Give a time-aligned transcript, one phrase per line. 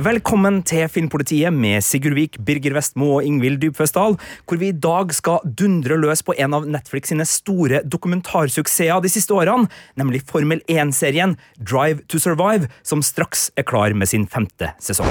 [0.00, 4.14] Velkommen til Filmpolitiet med Sigurd Vik, Birger Vestmo og Ingvild Dybføsdal,
[4.48, 9.10] hvor vi i dag skal dundre løs på en av Netflix sine store dokumentarsuksesser de
[9.12, 9.68] siste årene,
[10.00, 15.10] nemlig Formel 1-serien Drive to Survive, som straks er klar med sin femte sesong.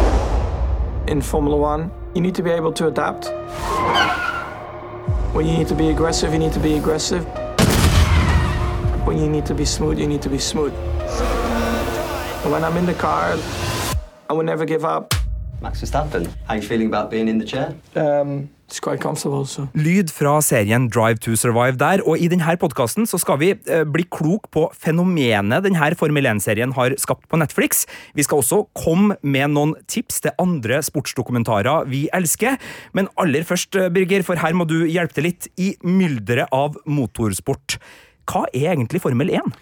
[1.08, 3.30] in Formula One, you need to be able to adapt.
[5.36, 7.24] When you need to be aggressive, you need to be aggressive.
[9.06, 10.74] When you need to be smooth, you need to be smooth.
[12.44, 13.38] When I'm in the car,
[14.30, 15.16] I will never give up.
[15.62, 17.74] Max Verstappen, how you feeling about being in the chair?
[17.96, 19.68] Um, it's quite comfortable, so.
[19.74, 24.06] Lyd fra serien Drive to Survive der, og i denne podkasten skal vi eh, bli
[24.08, 27.84] klok på fenomenet denne Formel 1-serien har skapt på Netflix.
[28.16, 32.56] Vi skal også komme med noen tips til andre sportsdokumentarer vi elsker.
[32.94, 36.78] Men aller først, eh, Birger, for her må du hjelpe til litt i mylderet av
[36.86, 37.82] motorsport.
[38.30, 39.60] Hva er egentlig Formel 1?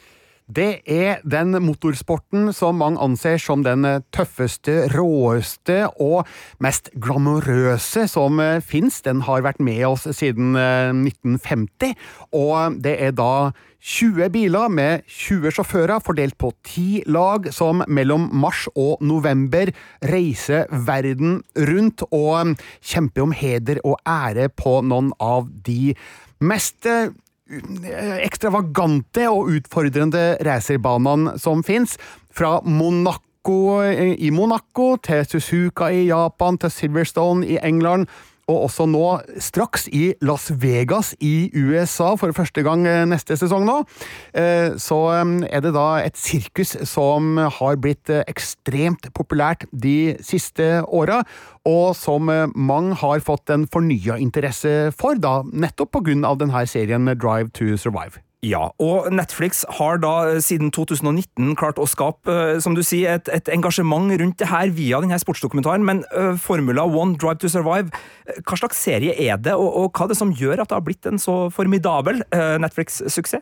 [0.47, 3.83] Det er den motorsporten som mange anser som den
[4.15, 6.23] tøffeste, råeste og
[6.63, 9.01] mest glamorøse som fins.
[9.03, 11.97] Den har vært med oss siden eh, 1950,
[12.31, 13.51] og det er da
[13.83, 19.69] 20 biler med 20 sjåfører fordelt på 10 lag som mellom mars og november
[20.01, 25.93] reiser verden rundt og kjemper om heder og ære på noen av de
[26.39, 27.11] mest eh,
[27.47, 31.97] ekstravagante og utfordrende racerbanene som fins.
[32.33, 38.07] Fra Monaco i Monaco til Suzuka i Japan til Silverstone i England.
[38.47, 39.03] Og også nå
[39.43, 43.81] straks i Las Vegas i USA for første gang neste sesong nå.
[44.31, 50.83] Eh, Så er det da et sirkus som har blitt eh, ekstremt populært de siste
[50.87, 51.23] åra,
[51.67, 57.11] og som eh, mange har fått en fornya interesse for, da nettopp av denne serien
[57.17, 58.26] Drive to Survive.
[58.45, 63.17] Ja, og Netflix har da eh, siden 2019 klart å skape eh, som du sier,
[63.17, 65.81] et, et engasjement rundt det her via denne sportsdokumentaren.
[65.87, 67.89] Men uh, Formula One Drive to Survive,
[68.45, 70.85] hva slags serie er det, og, og hva er det som gjør at det har
[70.85, 73.41] blitt en så formidabel uh, Netflix-suksess?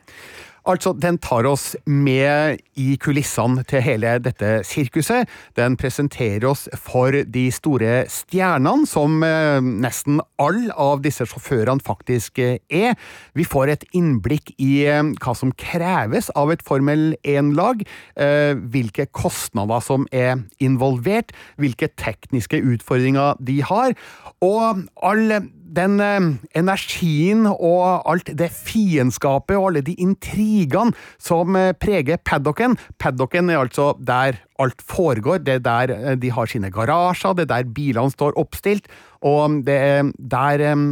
[0.66, 5.30] Altså, Den tar oss med i kulissene til hele dette sirkuset.
[5.54, 12.42] Den presenterer oss for de store stjernene, som eh, nesten alle av disse sjåførene faktisk
[12.42, 12.98] eh, er.
[13.38, 17.86] Vi får et innblikk i eh, hva som kreves av et Formel 1-lag,
[18.18, 23.94] eh, hvilke kostnader som er involvert, hvilke tekniske utfordringer de har,
[24.42, 26.28] og all den eh,
[26.58, 32.78] energien og alt det fiendskapet og alle de intrigene som eh, preger paddocken.
[33.02, 37.48] Paddocken er altså der alt foregår, det er der eh, de har sine garasjer, det
[37.48, 38.90] er der bilene står oppstilt,
[39.26, 40.84] og det er der eh,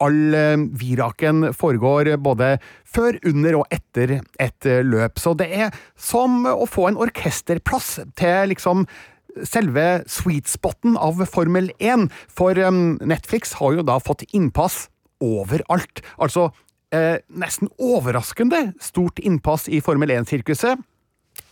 [0.00, 2.54] all eh, viraken foregår både
[2.90, 5.20] før, under og etter et løp.
[5.20, 8.86] Så det er som å få en orkesterplass til liksom
[9.46, 12.58] selve sweet spoten av Formel 1, for
[13.00, 14.88] Netflix har jo da fått innpass
[15.20, 16.02] overalt.
[16.18, 16.48] Altså
[16.94, 20.80] eh, nesten overraskende stort innpass i Formel 1-sirkuset.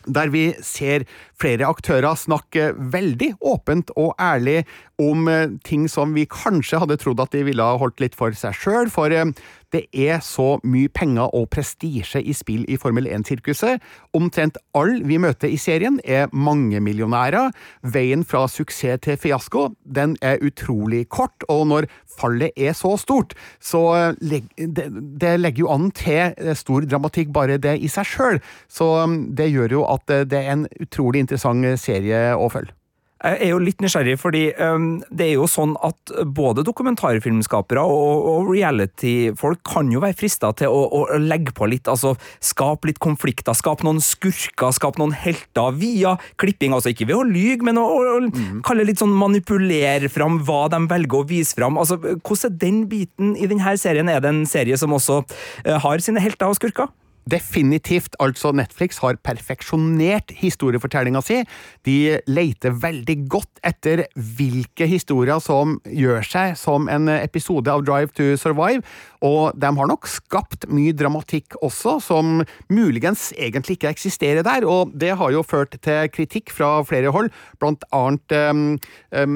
[0.09, 1.05] Der vi ser
[1.38, 4.65] flere aktører snakke veldig åpent og ærlig
[4.99, 8.34] om eh, ting som vi kanskje hadde trodd at de ville ha holdt litt for
[8.34, 9.31] seg sjøl, for eh,
[9.75, 13.82] det er så mye penger og prestisje i spill i Formel 1-sirkuset.
[14.16, 17.53] Omtrent alle vi møter i serien er mangemillionærer.
[17.84, 21.88] Veien fra suksess til fiasko den er utrolig kort, og når
[22.19, 24.88] fallet er så stort, så leg det,
[25.20, 28.41] det legger jo an til stor dramatikk bare det i seg sjøl.
[28.72, 32.75] Så um, det gjør jo at eh, det er en utrolig interessant serie å følge.
[33.19, 38.28] Jeg er jo litt nysgjerrig, fordi um, det er jo sånn at både dokumentarfilmskapere og,
[38.31, 43.00] og reality-folk kan jo være frista til å, å, legge på litt, altså skape litt
[43.03, 47.82] konflikter, skape noen skurker, skape noen helter via klipping, altså ikke ved å lyge, men
[47.82, 51.82] å, å kalle litt sånn manipulere fram hva de velger å vise fram.
[51.82, 54.14] Altså, hvordan er den biten i denne serien?
[54.14, 56.94] Er det en serie som også uh, har sine helter og skurker?
[57.28, 58.16] Definitivt.
[58.22, 61.42] Altså, Netflix har perfeksjonert historiefortellinga si.
[61.86, 64.04] De leter veldig godt etter
[64.38, 68.84] hvilke historier som gjør seg som en episode av Drive to Survive,
[69.25, 72.42] og de har nok skapt mye dramatikk også, som
[72.72, 77.32] muligens egentlig ikke eksisterer der, og det har jo ført til kritikk fra flere hold,
[77.60, 78.76] blant annet um,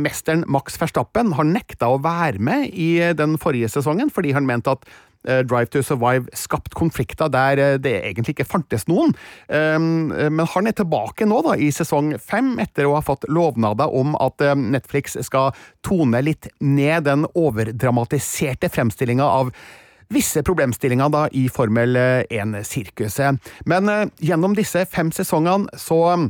[0.03, 4.73] mesteren Max Verstappen har nekta å være med i den forrige sesongen, fordi han mente
[4.73, 9.15] at eh, Drive to Survive skapt konflikter der eh, det egentlig ikke fantes noen.
[9.49, 13.93] Um, men han er tilbake nå da, i sesong fem, etter å ha fått lovnader
[13.93, 15.53] om at eh, Netflix skal
[15.87, 19.53] tone litt ned den overdramatiserte fremstillinga av
[20.13, 23.39] visse problemstillinger da i Formel 1-sirkuset.
[23.71, 23.89] Men
[24.21, 26.27] gjennom disse fem sesongene så um,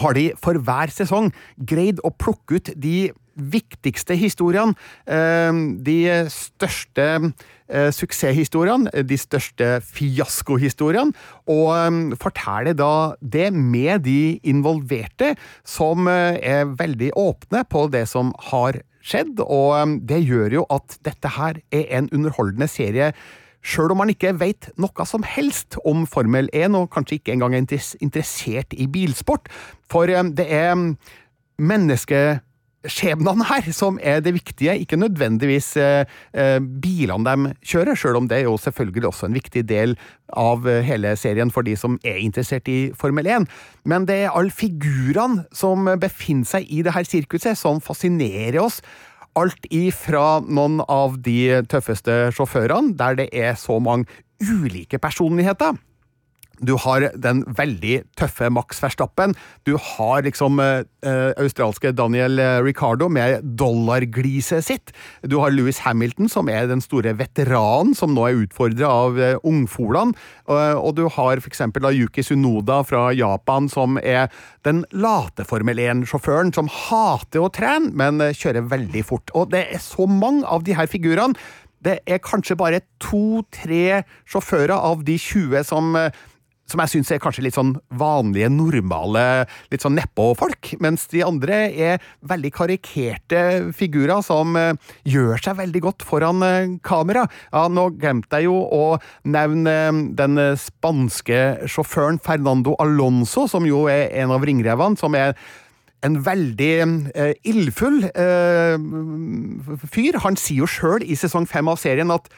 [0.00, 1.28] har de for hver sesong
[1.68, 4.74] greid å plukke ut de viktigste historiene,
[5.08, 5.98] uh, de
[6.32, 11.14] største uh, suksesshistoriene, de største fiaskohistoriene,
[11.52, 15.34] og um, forteller da det med de involverte,
[15.64, 20.98] som er veldig åpne på det som har skjedd, og um, det gjør jo at
[21.06, 23.12] dette her er en underholdende serie.
[23.66, 27.56] Sjøl om man ikke vet noe som helst om Formel 1, og kanskje ikke engang
[27.56, 27.64] er
[28.00, 29.50] interessert i bilsport,
[29.90, 30.92] for det er um,
[32.92, 36.04] skjebnene her som er det viktige, ikke nødvendigvis eh,
[36.36, 39.96] eh, bilene de kjører, selv om det er jo selvfølgelig også en viktig del
[40.32, 43.48] av eh, hele serien for de som er interessert i Formel 1.
[43.84, 48.80] Men det er alle figurene som befinner seg i det her sirkuset, som fascinerer oss.
[49.36, 54.08] Alt ifra noen av de tøffeste sjåførene, der det er så mange
[54.40, 55.76] ulike personligheter,
[56.60, 59.34] du har den veldig tøffe Max Verstappen.
[59.68, 64.92] Du har liksom eh, eh australske Daniel eh, Ricardo med dollargliset sitt.
[65.22, 69.36] Du har Louis Hamilton, som er den store veteranen som nå er utfordra av eh,
[69.44, 70.16] ungfolene.
[70.48, 71.62] Eh, og du har f.eks.
[71.96, 74.30] Yuki Sunoda fra Japan, som er
[74.64, 79.34] den late Formel 1-sjåføren som hater å trene, men eh, kjører veldig fort.
[79.34, 81.36] Og det er så mange av de her figurene.
[81.84, 85.92] Det er kanskje bare to-tre sjåfører av de 20 som
[86.70, 90.74] som jeg syns er kanskje litt sånn vanlige, normale, litt sånn nedpå-folk.
[90.82, 93.42] Mens de andre er veldig karikerte
[93.76, 94.72] figurer som uh,
[95.06, 97.26] gjør seg veldig godt foran uh, kamera.
[97.52, 98.96] Ja, nå glemte jeg jo å
[99.26, 105.36] nevne uh, den spanske sjåføren Fernando Alonso, som jo er en av ringrevene, som er
[106.04, 106.72] en veldig
[107.14, 108.76] eh, ildfull eh,
[109.90, 110.20] fyr.
[110.24, 112.28] Han sier jo sjøl i sesong fem av serien at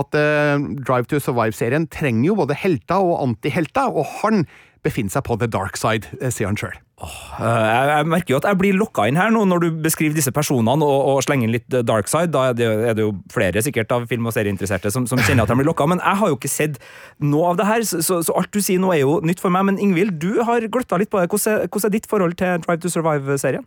[0.00, 4.46] at uh, Drive to Survive-serien trenger jo både helter og antihelter, og han
[4.86, 6.76] befinner seg på the dark side, eh, sier han sjøl.
[6.98, 10.32] Oh, jeg, merker jo at jeg blir lokka inn her nå når du beskriver disse
[10.34, 12.32] personene og, og slenger inn litt dark side.
[12.34, 15.46] Da er det, er det jo flere sikkert av film- og serieinteresserte som, som, kjenner
[15.46, 15.86] at de blir lokka.
[15.90, 16.82] Men jeg har jo ikke sett
[17.22, 19.68] noe av det her, så, så, alt du sier nå er jo nytt for meg.
[19.70, 21.30] Men Ingvild, du har gløtta litt på det.
[21.30, 23.66] Hvordan er ditt forhold til Drive to Survive-serien?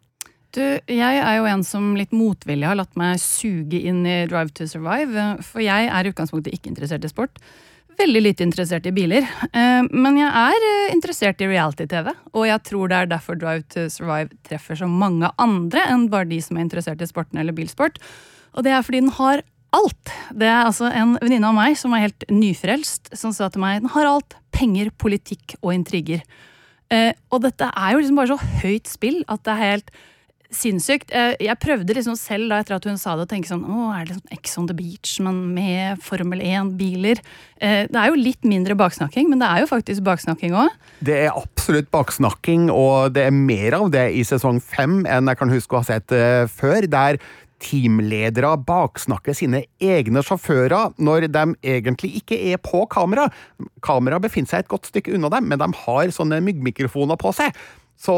[0.52, 0.62] Du,
[0.92, 4.68] jeg er jo en som litt motvillig har latt meg suge inn i Drive to
[4.68, 5.38] Survive.
[5.48, 7.40] For jeg er i utgangspunktet ikke interessert i sport.
[8.00, 9.28] Veldig lite interessert i biler.
[9.52, 12.12] Eh, men jeg er eh, interessert i reality-TV.
[12.34, 16.28] Og jeg tror det er derfor Drive to Survive treffer så mange andre enn bare
[16.28, 18.02] de som er interessert i sporten eller bilsport.
[18.52, 20.14] Og det er fordi den har alt.
[20.36, 23.86] Det er altså en venninne av meg som er helt nyfrelst, som sa til meg
[23.86, 24.36] den har alt.
[24.52, 26.26] Penger, politikk og intriger.
[26.92, 29.94] Eh, og dette er jo liksom bare så høyt spill at det er helt
[30.56, 31.12] sinnssykt.
[31.12, 34.08] Jeg prøvde liksom selv da etter at hun sa det, å tenke sånn Å, er
[34.08, 37.22] det sånn Ex on the beach, men med Formel 1-biler?
[37.62, 40.74] Eh, det er jo litt mindre baksnakking, men det er jo faktisk baksnakking òg.
[41.00, 45.40] Det er absolutt baksnakking, og det er mer av det i sesong fem enn jeg
[45.40, 46.90] kan huske å ha sett uh, før.
[46.92, 47.22] der
[47.62, 53.28] teamledere baksnakker sine egne sjåfører når de egentlig ikke er på kamera.
[53.86, 57.54] Kamera befinner seg et godt stykke unna dem, men de har sånne myggmikrofoner på seg.
[58.02, 58.16] Så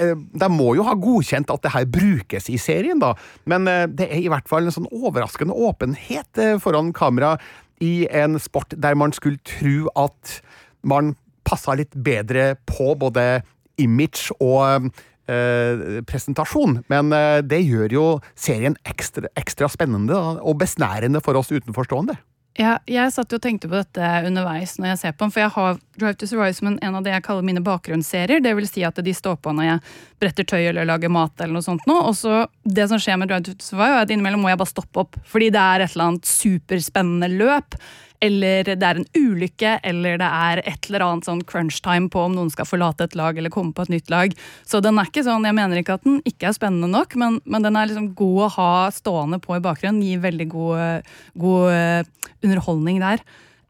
[0.00, 3.12] eh, de må jo ha godkjent at det her brukes i serien, da.
[3.50, 7.34] Men eh, det er i hvert fall en sånn overraskende åpenhet eh, foran kamera
[7.84, 10.38] i en sport der man skulle tro at
[10.86, 11.14] man
[11.44, 13.42] passa litt bedre på både
[13.82, 14.88] image og
[15.28, 16.80] eh, presentasjon.
[16.92, 18.06] Men eh, det gjør jo
[18.38, 22.16] serien ekstra, ekstra spennende og besnærende for oss utenforstående.
[22.54, 25.32] Ja, jeg satt jo og tenkte på dette underveis når jeg ser på den.
[25.34, 28.42] For jeg har Drive to Survive som en av det jeg kaller mine bakgrunnsserier.
[28.44, 31.56] Det vil si at de står på når jeg bretter tøy eller lager mat eller
[31.56, 31.82] noe sånt.
[31.90, 31.96] Nå.
[32.06, 34.70] Og så det som skjer med Drive to Survive, er at innimellom må jeg bare
[34.70, 35.18] stoppe opp.
[35.26, 37.78] Fordi det er et eller annet superspennende løp
[38.24, 42.22] eller det er en ulykke, eller det er et eller annet sånn crunch time på
[42.24, 44.34] om noen skal forlate et lag eller komme på et nytt lag.
[44.68, 47.40] Så den er ikke sånn, jeg mener ikke at den ikke er spennende nok, men,
[47.44, 50.02] men den er liksom god å ha stående på i bakgrunnen.
[50.04, 53.24] Gir veldig god, god uh, underholdning der.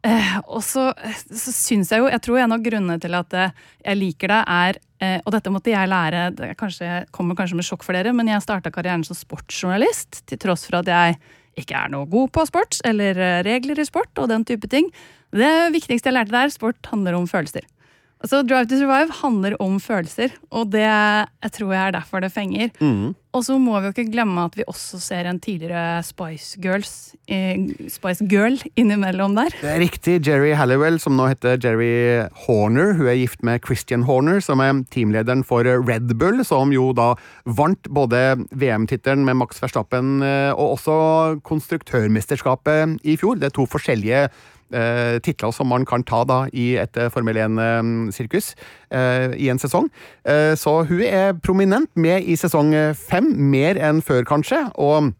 [0.05, 0.91] Eh, og så,
[1.33, 3.55] så syns jeg jo Jeg tror en av grunnene til at uh,
[3.87, 4.77] jeg liker det, er
[5.25, 8.45] Og dette måtte jeg lære, det kanskje, kommer kanskje med sjokk for dere, men jeg
[8.45, 11.17] starta karrieren som sportsjournalist, til tross for at jeg
[11.61, 14.91] ikke er noe god på sport, eller eh, regler i sport og den type ting.
[15.35, 17.67] Det viktigste jeg lærte der, sport handler om følelser.
[18.25, 22.33] Altså, Drive to Survive handler om følelser, og det jeg tror jeg er derfor det
[22.33, 22.71] fenger.
[23.35, 27.15] Og så må vi jo ikke glemme at vi også ser en tidligere Spice Girls
[27.29, 27.59] eh,
[27.91, 29.53] Spice Girl innimellom der.
[29.61, 30.15] Det er riktig.
[30.25, 34.85] Jerry Halliwell, som nå heter Jerry Horner, hun er gift med Christian Horner, som er
[34.95, 37.11] teamlederen for Red Bull, som jo da
[37.45, 38.23] vant både
[38.55, 40.97] VM-tittelen med Max Verstappen eh, og også
[41.45, 43.37] konstruktørmesterskapet i fjor.
[43.37, 44.29] Det er to forskjellige
[44.73, 48.55] eh, titler som man kan ta da i et eh, Formel 1-sirkus
[48.91, 49.91] eh, i en sesong.
[50.25, 55.13] Eh, så hun er prominent med i sesong fem, mer enn før kanskje, og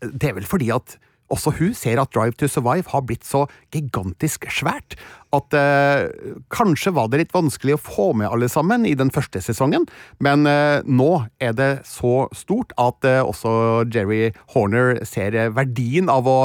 [0.00, 0.98] det er vel fordi at
[1.32, 4.94] også hun ser at Drive to Survive har blitt så gigantisk svært
[5.34, 6.06] at eh,
[6.54, 9.88] kanskje var det litt vanskelig å få med alle sammen i den første sesongen,
[10.22, 16.12] men eh, nå er det så stort at eh, også Jerry Horner ser eh, verdien
[16.12, 16.38] av å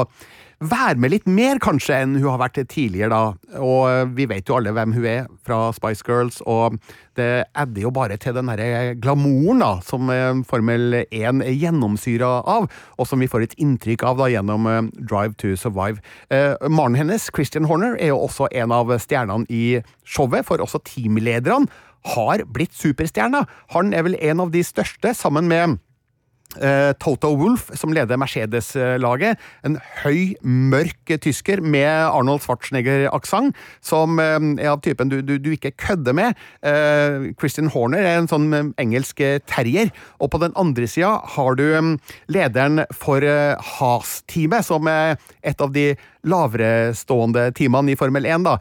[0.62, 3.58] være med litt mer, kanskje, enn hun har vært tidligere, da.
[3.60, 6.78] Og eh, vi vet jo alle hvem hun er fra Spice Girls, og
[7.18, 12.32] det adder jo bare til den derre glamouren da, som eh, Formel 1 er gjennomsyra
[12.48, 16.02] av, og som vi får et inntrykk av da gjennom eh, Drive to Survive.
[16.32, 20.82] Eh, Mannen hennes, Christian Horner, er jo også en av stjernene i showet, for også
[20.88, 21.70] teamlederne
[22.16, 23.46] har blitt superstjerner.
[23.76, 25.78] Han er vel en av de største, sammen med
[27.00, 29.40] Toto Wolff, som leder Mercedes-laget.
[29.64, 35.52] En høy, mørk tysker med Arnold Schwarzenegger-aksent, som eh, er av typen du, du, du
[35.54, 36.38] ikke kødder med.
[36.66, 39.92] Eh, Christian Horner er en sånn eh, engelsk terrier.
[40.20, 41.92] Og på den andre sida har du eh,
[42.32, 45.92] lederen for eh, Has-teamet, som er et av de
[46.28, 48.56] lavrestående teamene i Formel 1, da.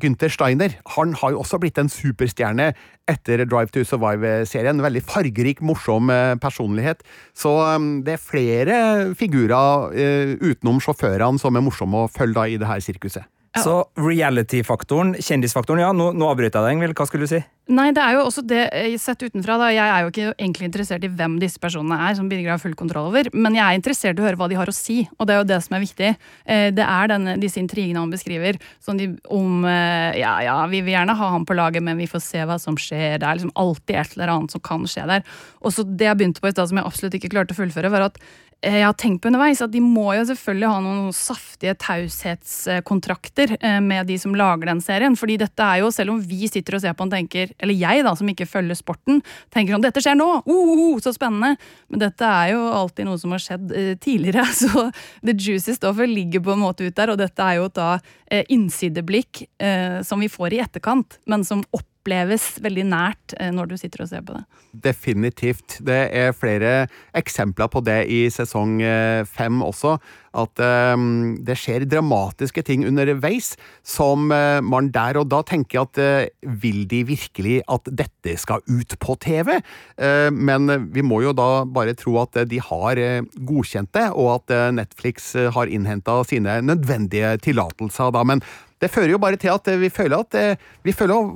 [0.00, 0.74] Gunther Steiner.
[0.96, 2.72] Han har jo også blitt en superstjerne
[3.10, 4.82] etter Drive to Survive-serien.
[4.82, 7.04] Veldig fargerik, morsom eh, personlighet.
[7.36, 8.76] Så um, det er flere
[9.18, 13.26] figurer uh, utenom sjåførene som er morsomme å følge da i det her sirkuset.
[13.62, 16.96] Så reality-faktoren, kjendisfaktoren, ja, nå, nå avbryter jeg deg, Ingvild.
[16.98, 17.42] Hva skulle du si?
[17.66, 19.56] Nei, det er jo også det eh, sett utenfra.
[19.58, 22.60] da, Jeg er jo ikke egentlig interessert i hvem disse personene er, som Birger har
[22.62, 25.00] full kontroll over, men jeg er interessert i å høre hva de har å si,
[25.18, 26.12] og det er jo det som er viktig.
[26.46, 30.84] Eh, Det er denne, disse intrigene han beskriver, sånn de, om eh, ja, ja, vi
[30.86, 33.18] vil gjerne ha ham på laget, men vi får se hva som skjer.
[33.18, 35.26] Det er liksom alltid et eller annet som kan skje der.
[35.66, 37.90] Og så Det jeg begynte på i stad, som jeg absolutt ikke klarte å fullføre,
[37.90, 38.20] var at
[38.64, 43.78] jeg har tenkt på underveis at de må jo selvfølgelig ha noen saftige taushetskontrakter eh,
[43.84, 45.16] med de som lager den serien.
[45.16, 48.04] fordi dette er jo, selv om vi sitter og ser på den tenker, eller jeg
[48.06, 49.20] da, som ikke følger sporten,
[49.54, 50.28] tenker sånn dette skjer nå!
[50.48, 51.60] Uh, så spennende!
[51.92, 54.46] Men dette er jo alltid noe som har skjedd eh, tidligere.
[54.56, 54.88] Så
[55.20, 57.98] the juicy stoffet ligger på en måte ut der, og dette er jo da
[58.30, 61.62] eh, innsideblikk eh, som vi får i etterkant, men som
[62.06, 64.44] oppleves veldig nært eh, når du sitter og ser på det.
[64.86, 65.80] Definitivt.
[65.82, 66.86] Det er flere
[67.16, 69.96] eksempler på det i sesong eh, fem også.
[70.36, 73.54] At um, det skjer dramatiske ting underveis
[73.86, 78.60] som uh, man der og da tenker at uh, vil de virkelig at dette skal
[78.68, 79.54] ut på TV?
[79.96, 83.00] Uh, men vi må jo da bare tro at de har
[83.48, 88.26] godkjent det, og at Netflix har innhenta sine nødvendige tillatelser da.
[88.28, 88.44] Men
[88.82, 90.36] det fører jo bare til at vi føler at
[90.84, 91.32] vi føler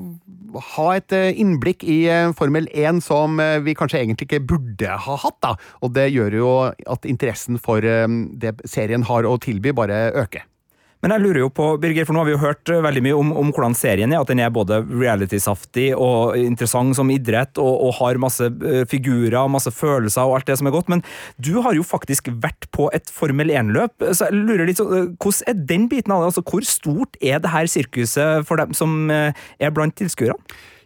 [0.58, 4.98] ha et eh, innblikk i eh, Formel 1 som eh, vi kanskje egentlig ikke burde
[5.06, 5.54] ha hatt, da.
[5.84, 10.46] Og det gjør jo at interessen for det serien har å tilby, bare øker.
[11.00, 13.18] Men jeg lurer jo på, Birger, for nå har vi jo hørt eh, veldig mye
[13.18, 14.22] om, om hvordan serien er.
[14.22, 18.50] At den er både reality-saftig og interessant som idrett, og, og har masse
[18.90, 20.90] figurer figurer, masse følelser og alt det som er godt.
[20.92, 21.04] Men
[21.38, 23.96] du har jo faktisk vært på et Formel 1-løp.
[24.12, 26.32] Så jeg lurer litt eh, Hvordan er den biten av det?
[26.32, 30.38] Altså, hvor stort er det her sirkuset for dem som eh, er blant tilskuerne?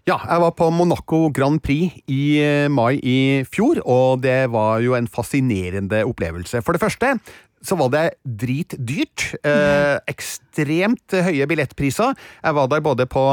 [0.05, 4.83] Ja, jeg var på Monaco Grand Prix i eh, mai i fjor, og det var
[4.85, 6.61] jo en fascinerende opplevelse.
[6.61, 7.15] For det første
[7.65, 9.27] så var det dritdyrt.
[9.45, 12.15] Eh, ekstremt høye billettpriser.
[12.45, 13.25] Jeg var der både på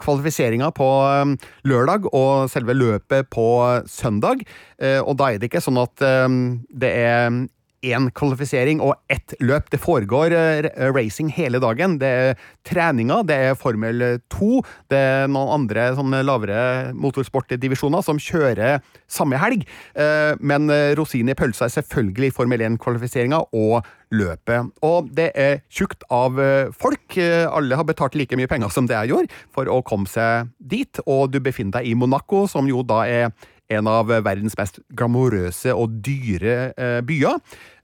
[0.00, 3.46] kvalifiseringa på eh, lørdag og selve løpet på
[3.90, 4.44] søndag.
[4.80, 6.28] Eh, og da er det ikke sånn at eh,
[6.70, 7.42] det er
[7.86, 9.70] én kvalifisering og ett løp.
[9.72, 11.98] Det foregår eh, racing hele dagen.
[12.00, 14.50] Det er treninger, det er Formel 2,
[14.92, 19.64] det er noen andre sånne lavere motorsportdivisjoner som kjører samme helg.
[19.94, 24.72] Eh, Men eh, rosinen i pølsa er selvfølgelig Formel 1-kvalifiseringa og løpet.
[24.86, 27.16] Og det er tjukt av eh, folk.
[27.16, 30.50] Eh, Alle har betalt like mye penger som det jeg gjorde, for å komme seg
[30.58, 31.00] dit.
[31.06, 33.32] Og du befinner deg i Monaco, som jo da er
[33.70, 37.38] en av verdens mest glamorøse og dyre eh, byer.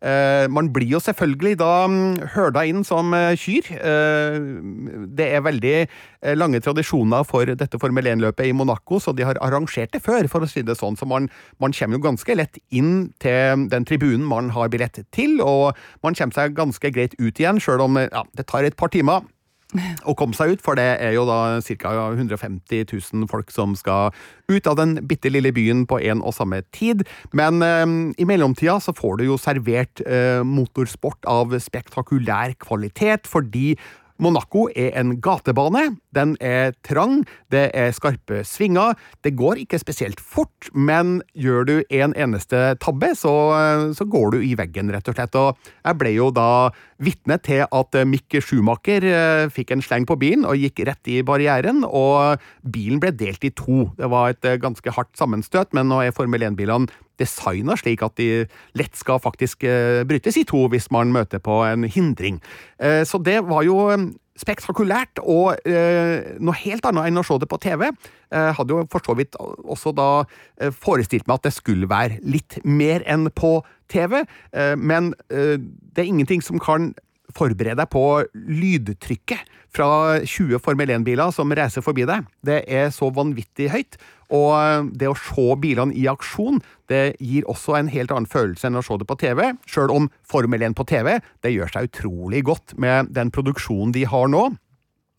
[0.07, 3.71] Eh, man blir jo selvfølgelig da mm, inn som eh, kyr.
[5.17, 5.77] Det er veldig
[6.37, 10.43] lange tradisjoner for dette Formel 1-løpet i Monaco, så de har arrangert det før, for
[10.43, 10.99] å si det sånn.
[10.99, 11.31] Så man,
[11.63, 16.19] man kommer jo ganske lett inn til den tribunen man har billett til, og man
[16.19, 19.23] kommer seg ganske greit ut igjen, sjøl om ja, det tar et par timer.
[20.07, 21.93] Å komme seg ut, for det er jo da ca.
[22.15, 24.15] 150 000 folk som skal
[24.49, 27.05] ut av den bitte lille byen på en og samme tid.
[27.37, 27.85] Men eh,
[28.23, 33.75] i mellomtida så får du jo servert eh, motorsport av spektakulær kvalitet, fordi
[34.23, 35.97] Monaco er en gatebane.
[36.17, 38.97] Den er trang, det er skarpe svinger.
[39.25, 43.35] Det går ikke spesielt fort, men gjør du en eneste tabbe, så,
[43.97, 45.37] så går du i veggen, rett og slett.
[45.39, 46.51] Og jeg ble jo da
[47.03, 51.21] vitne til at Mick Schumacher eh, fikk en sleng på bilen og gikk rett i
[51.27, 53.91] barrieren, og bilen ble delt i to.
[53.99, 56.89] Det var et eh, ganske hardt sammenstøt, men nå er Formel 1-bilene
[57.21, 58.45] designa slik at de
[58.79, 62.41] lett skal faktisk eh, brytes i to hvis man møter på en hindring.
[62.79, 67.47] Eh, så det var jo eh, spektakulært og noe helt annet enn å se det
[67.49, 67.87] på TV.
[68.29, 70.09] Jeg hadde jo for så vidt også da
[70.77, 73.55] forestilt meg at det skulle være litt mer enn på
[73.89, 74.27] TV,
[74.77, 76.91] men det er ingenting som kan
[77.35, 78.05] forberede deg på
[78.35, 79.89] lydtrykket fra
[80.25, 82.27] 20 Formel 1-biler som reiser forbi deg.
[82.47, 83.99] Det er så vanvittig høyt.
[84.35, 86.59] Og det å se bilene i aksjon
[86.91, 90.09] det gir også en helt annen følelse enn å se det på TV, sjøl om
[90.27, 91.13] Formel 1 på TV
[91.45, 94.49] det gjør seg utrolig godt med den produksjonen de har nå.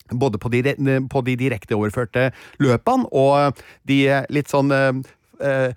[0.08, 0.74] Både på de,
[1.12, 2.30] på de direkteoverførte
[2.64, 4.00] løpene og de
[4.32, 5.72] litt sånn eh,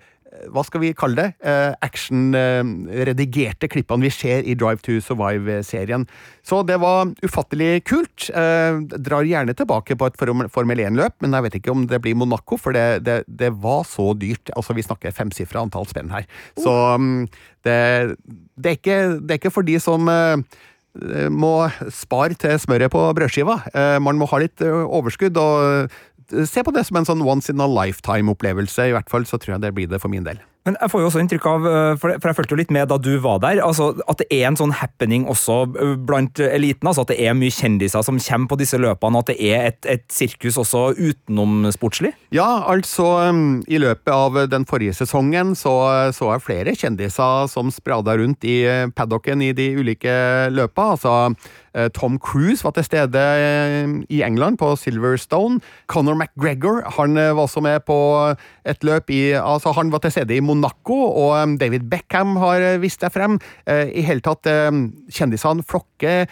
[0.52, 6.06] hva skal vi kalle det, eh, action-redigerte eh, klippene vi ser i Drive to Survive-serien.
[6.42, 8.30] Så det var ufattelig kult.
[8.30, 12.16] Eh, drar gjerne tilbake på et Formel 1-løp, men jeg vet ikke om det blir
[12.16, 14.50] Monaco, for det, det, det var så dyrt.
[14.56, 16.26] Altså, vi snakker femsifra antall spenn her.
[16.58, 17.28] Så mm,
[17.64, 17.78] det,
[18.56, 20.08] det, er ikke, det er ikke for de som
[21.32, 21.54] må
[21.88, 23.54] spare til smøret på brødskiva.
[24.04, 25.94] Man må ha litt overskudd, og
[26.48, 28.88] se på det som en sånn once in a lifetime-opplevelse.
[28.88, 30.40] I hvert fall så tror jeg det blir det for min del.
[30.66, 32.98] Men jeg får jo også inntrykk av, eh, for jeg fulgte jo litt med da
[33.02, 36.86] du var der, altså at det er en sånn happening også eh, blant eliten.
[36.86, 39.66] altså At det er mye kjendiser som kommer på disse løpene, og at det er
[39.72, 42.12] et, et sirkus også utenomsportslig?
[42.34, 45.72] Ja, altså um, i løpet av den forrige sesongen så
[46.14, 48.62] så jeg flere kjendiser som sprada rundt i
[48.94, 50.12] paddocken i de ulike
[50.52, 50.92] løpa.
[50.94, 51.34] altså
[51.74, 55.60] Eh, Tom Cruise var til stede eh, i England, på Silverstone.
[55.88, 57.96] Conor McGregor han eh, var også med på
[58.68, 63.00] et løp i altså Han var til stede i Monaco, og David Beckham har vist
[63.00, 63.40] seg frem.
[63.66, 64.44] I hele tatt,
[65.08, 66.26] kjendisene flokker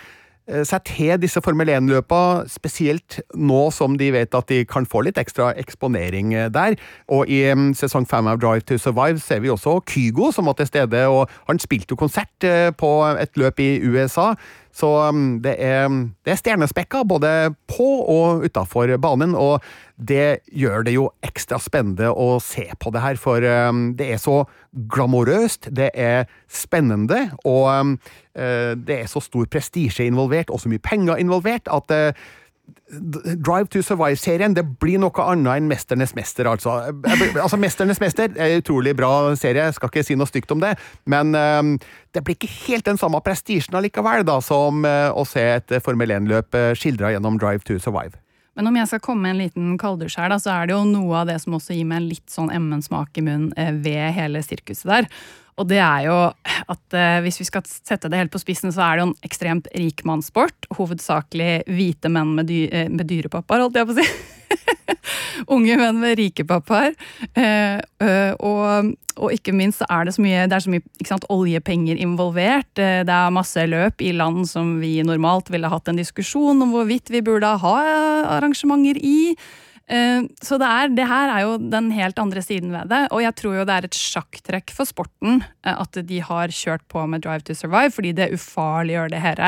[0.67, 5.21] seg til disse Formel 1-løpa, spesielt nå som de vet at de kan få litt
[5.21, 6.75] ekstra eksponering der.
[7.07, 7.45] Og i
[7.79, 11.31] sesong fem av Drive to Survive ser vi også Kygo som var til stede, og
[11.47, 12.49] han spilte jo konsert
[12.81, 14.33] på et løp i USA.
[14.77, 15.89] Så um, det er,
[16.25, 17.31] det er stjernespekka både
[17.71, 19.65] på og utafor banen, og
[20.01, 24.23] det gjør det jo ekstra spennende å se på det her, for um, det er
[24.23, 24.43] så
[24.95, 27.97] glamorøst, det er spennende, og um,
[28.39, 32.29] eh, det er så stor prestisje involvert, og så mye penger involvert, at eh,
[33.41, 36.77] Drive to Survive-serien det blir noe annet enn Mesternes mester, altså.
[37.43, 40.75] altså Mesternes mester er en utrolig bra serie, skal ikke si noe stygt om det,
[41.11, 41.77] men um,
[42.15, 46.17] det blir ikke helt den samme prestisjen allikevel da, som uh, å se et Formel
[46.17, 48.19] 1-løp uh, skildra gjennom Drive to Survive.
[48.59, 50.83] Men om jeg skal komme med en liten kalddusj her, da, så er det jo
[50.89, 54.11] noe av det som også gir meg en litt sånn emmen-smak i munnen eh, ved
[54.17, 55.09] hele sirkuset der.
[55.61, 56.17] Og det er jo
[56.73, 59.17] at eh, hvis vi skal sette det helt på spissen, så er det jo en
[59.27, 60.71] ekstremt rikmannssport.
[60.79, 64.09] Hovedsakelig hvite menn med, dy eh, med dyrepappaer, holdt jeg på å si.
[65.55, 66.97] Unge menn med rike pappaer.
[67.37, 67.81] Eh,
[68.41, 72.71] og, og, ikke minst så er det så mye, det så mye sant, oljepenger involvert.
[72.79, 77.13] det er masse løp i land som vi normalt ville hatt en diskusjon om hvorvidt
[77.13, 77.77] vi burde ha
[78.39, 79.35] arrangementer i.
[79.91, 83.03] Eh, så det, er, det, her er jo den helt andre siden ved det.
[83.11, 86.87] Og jeg tror jo det er et sjakktrekk for sporten eh, at de har kjørt
[86.93, 89.45] på med Drive to Survive, fordi det ufarliggjør det her.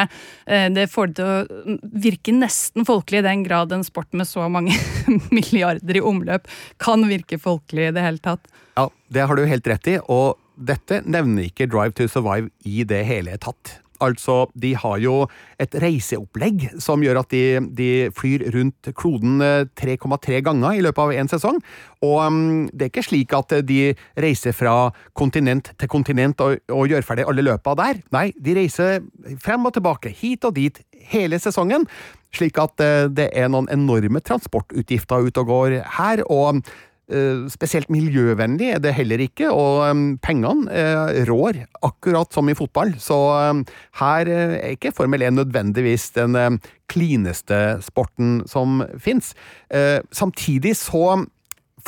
[0.46, 4.28] Eh, det får det til å virke nesten folkelig i den grad en sport med
[4.28, 4.74] så mange
[5.36, 6.50] milliarder i omløp
[6.82, 8.50] kan virke folkelig i det hele tatt.
[8.78, 9.98] Ja, det har du helt rett i.
[10.10, 13.78] og dette nevner ikke Drive to Survive i det hele tatt.
[14.02, 15.26] Altså, de har jo
[15.62, 19.40] et reiseopplegg som gjør at de, de flyr rundt kloden
[19.78, 21.60] 3,3 eh, ganger i løpet av en sesong.
[22.02, 22.38] Og um,
[22.72, 23.80] det er ikke slik at de
[24.20, 28.02] reiser fra kontinent til kontinent og, og gjør ferdig alle løpa der.
[28.14, 29.02] Nei, de reiser
[29.42, 31.86] frem og tilbake, hit og dit, hele sesongen.
[32.34, 36.26] Slik at uh, det er noen enorme transportutgifter ute og går her.
[36.28, 36.91] og Eh,
[37.52, 42.94] spesielt miljøvennlig er det heller ikke, og um, pengene uh, rår, akkurat som i fotball.
[43.02, 43.16] Så
[44.00, 46.58] her er ikke Formel 1 nødvendigvis den
[46.92, 49.32] klineste sporten som fins.
[50.12, 51.24] Samtidig så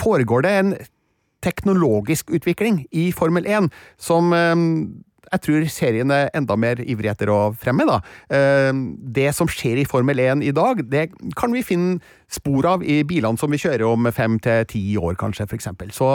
[0.01, 0.75] foregår det en
[1.45, 3.69] teknologisk utvikling i Formel 1
[4.01, 4.33] som
[5.35, 7.87] jeg tror serien er enda mer ivrig etter å fremme.
[7.89, 8.01] da.
[8.31, 8.73] Eh,
[9.15, 11.99] det som skjer i Formel 1 i dag, det kan vi finne
[12.31, 15.69] spor av i bilene som vi kjører om fem til ti år, kanskje, f.eks.
[15.95, 16.11] Så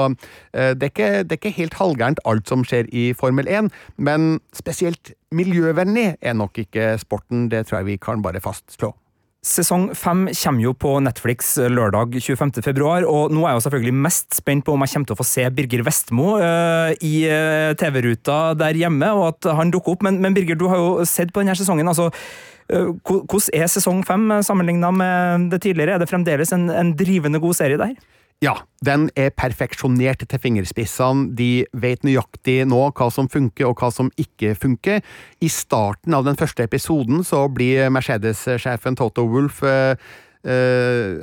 [0.53, 3.69] eh, det er, ikke, det er ikke helt halvgærent alt som skjer i Formel 1,
[3.97, 8.93] men spesielt miljøvennlig er nok ikke sporten, det tror jeg vi kan bare fastslå.
[9.39, 12.57] Sesong fem kommer jo på Netflix lørdag 25.
[12.59, 15.19] februar, og nå er jeg jo selvfølgelig mest spent på om jeg kommer til å
[15.21, 20.03] få se Birger Vestmo uh, i uh, TV-ruta der hjemme, og at han dukker opp.
[20.03, 21.87] Men, men, Birger, du har jo sett på denne sesongen.
[21.87, 25.95] altså uh, Hvordan er sesong fem sammenligna med det tidligere?
[25.95, 27.95] Er det fremdeles en, en drivende god serie der?
[28.39, 28.53] Ja,
[28.87, 31.33] den er perfeksjonert til fingerspissene.
[31.35, 35.03] De vet nøyaktig nå hva som funker og hva som ikke funker.
[35.43, 39.99] I starten av den første episoden så blir Mercedes-sjefen Toto Wolff eh,
[40.39, 41.19] Uh,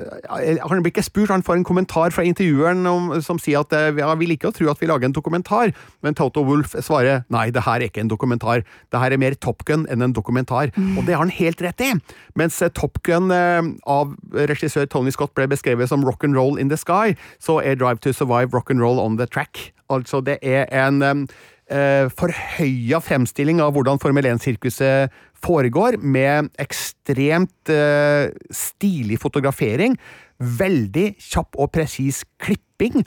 [0.61, 3.89] han blir ikke spurt, han får en kommentar fra intervjueren om, som sier at uh,
[3.97, 5.73] ja, vi liker å tro at vi lager en dokumentar,
[6.05, 8.61] men Toto Wolff svarer nei, det her er ikke en dokumentar,
[8.93, 10.69] det her er mer Top Gun enn en dokumentar.
[10.77, 10.99] Mm.
[11.01, 11.95] Og det har han helt rett i!
[12.37, 16.69] Mens uh, Top Gun av regissør Tony Scott ble beskrevet som rock and roll in
[16.69, 19.71] the sky, så er Drive to Survive rock and roll on the track.
[19.89, 21.29] Altså, det er en um,
[21.67, 25.11] forhøya fremstilling av hvordan Formel 1-sirkuset
[25.43, 29.97] foregår med ekstremt eh, stilig fotografering,
[30.39, 33.05] veldig kjapp og presis klipping,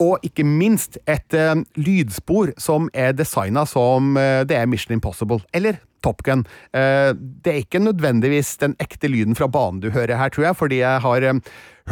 [0.00, 5.40] og ikke minst et uh, lydspor som er designa som uh, det er Mission Impossible,
[5.52, 6.46] eller Top Gun.
[6.72, 10.78] det er ikke nødvendigvis den ekte lyden fra banen du hører her, tror jeg, fordi
[10.78, 11.26] jeg har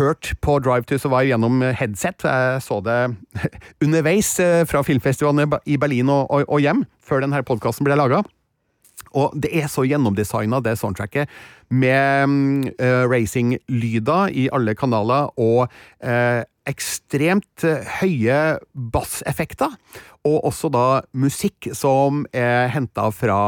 [0.01, 2.25] hørt på Drive to Survive gjennom headset.
[2.25, 2.97] Jeg så det
[3.85, 4.33] underveis
[4.65, 8.23] fra filmfestivalen i Berlin og, og, og hjem, før denne podkasten ble laga.
[9.17, 11.31] Og det er så gjennomdesigna, det soundtracket,
[11.69, 15.69] med uh, racing-lyder i alle kanaler og
[16.05, 17.65] uh, ekstremt
[18.01, 18.39] høye
[18.73, 19.75] basseffekter.
[20.29, 23.41] Og også da musikk som er henta fra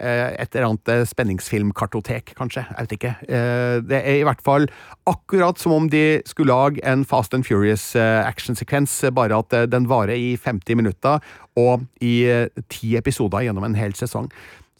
[0.00, 2.64] eh, et eller annet spenningsfilmkartotek, kanskje.
[2.70, 3.14] Jeg vet ikke.
[3.28, 4.66] Eh, det er i hvert fall
[5.06, 9.90] akkurat som om de skulle lage en Fast and Furious eh, actionsekvens, bare at den
[9.92, 11.20] varer i 50 minutter
[11.56, 12.16] og i
[12.72, 14.30] ti episoder gjennom en hel sesong.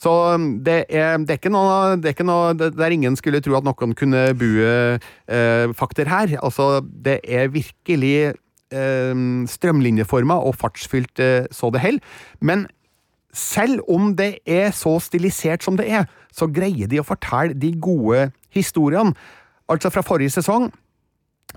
[0.03, 3.41] Så um, det er, det er, ikke noe, det er ikke noe Der ingen skulle
[3.41, 6.37] tro at noen kunne bue eh, fakter her.
[6.45, 8.17] Altså, det er virkelig
[8.77, 12.17] eh, strømlinjeforma og fartsfylt eh, så det holder.
[12.41, 12.67] Men
[13.37, 17.73] selv om det er så stilisert som det er, så greier de å fortelle de
[17.81, 19.17] gode historiene.
[19.69, 20.69] Altså, fra forrige sesong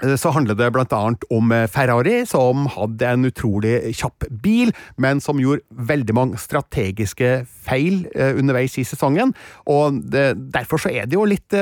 [0.04, 4.73] Eh, så handler det blant annet om eh, Ferrari, som hadde en utrolig kjapp bil,
[4.97, 9.34] men som gjorde veldig mange strategiske feil eh, underveis i sesongen.
[9.65, 11.53] Og det, derfor så er det jo litt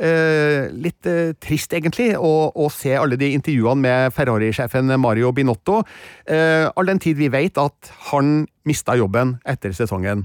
[0.00, 5.82] Eh, litt eh, trist, egentlig, å, å, se alle de intervjuene med Ferrari-sjefen Mario Binotto,
[6.30, 10.20] Eh, all den tid vi vet at han mista jobben etter sesongen.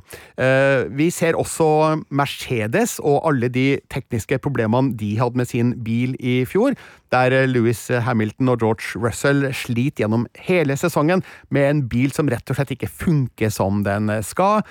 [0.93, 6.43] vi ser også Mercedes og alle de tekniske problemene de hadde med sin bil i
[6.45, 6.75] fjor,
[7.15, 12.45] der Louis Hamilton og George Russell sliter gjennom hele sesongen med en bil som rett
[12.51, 14.61] og slett ikke funker som den skal.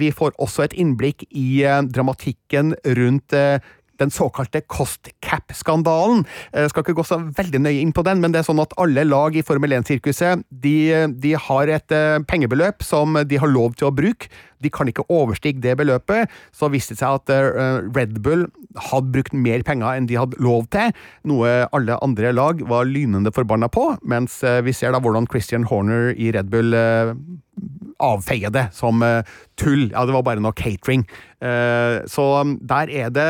[0.00, 3.36] Vi får også et innblikk i dramatikken rundt
[4.00, 6.24] den såkalte cost cap-skandalen.
[6.52, 8.62] Jeg eh, skal ikke gå så veldig nøye inn på den, men det er sånn
[8.62, 10.76] at alle lag i Formel 1-sirkuset de,
[11.20, 14.30] de, har et uh, pengebeløp som de har lov til å bruke.
[14.60, 16.32] De kan ikke overstige det beløpet.
[16.56, 18.46] Så viste det seg at uh, Red Bull
[18.90, 20.92] hadde brukt mer penger enn de hadde lov til,
[21.26, 26.12] noe alle andre lag var lynende forbanna på, mens vi ser da hvordan Christian Horner
[26.14, 26.76] i Red Bull
[28.00, 29.02] avfeie det som
[29.58, 29.88] tull.
[29.90, 31.02] Ja, det var bare noe catering.
[32.14, 33.28] så um, der er det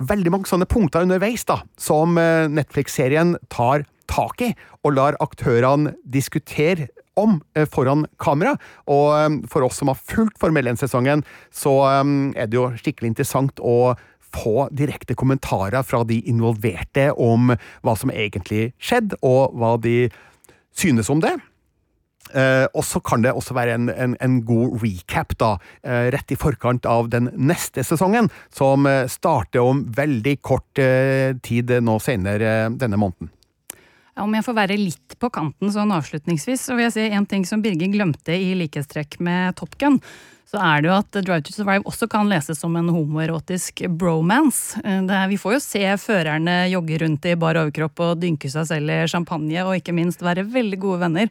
[0.00, 4.52] veldig mange sånne punkter underveis da, som eh, Netflix-serien tar tak i,
[4.84, 6.88] og lar aktørene diskutere
[7.20, 8.56] om eh, foran kamera.
[8.90, 13.60] Og eh, for oss som har fulgt Formel 1-sesongen, så er det jo skikkelig interessant
[13.60, 13.94] å
[14.30, 17.50] få direkte kommentarer fra de involverte om
[17.82, 20.04] hva som egentlig skjedde, og hva de
[20.76, 21.34] synes om det.
[22.30, 25.50] Uh, og så kan det også være en, en, en god recap, da,
[25.82, 30.80] eh, rett i forkant av den neste sesongen, som uh, starter om veldig kort
[31.44, 33.30] tid nå senere denne måneden.
[34.20, 37.46] Om jeg får være litt på kanten sånn avslutningsvis, så vil jeg si en ting
[37.48, 39.98] som Birger glemte i likhetstrekk med Top Gun.
[40.50, 44.80] Så er det jo at Drive to Survive også kan leses som en homoerotisk bromance.
[44.82, 48.90] Er, vi får jo se førerne jogge rundt i bar overkropp og dynke seg selv
[48.90, 51.30] i champagne, og ikke minst være veldig gode venner.